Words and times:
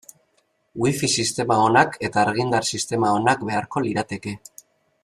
Wifi 0.85 1.09
sistema 1.15 1.57
onak 1.65 1.99
eta 2.09 2.23
argindar 2.25 2.67
sistema 2.71 3.13
onak 3.21 3.47
beharko 3.51 3.87
lirateke. 3.89 4.37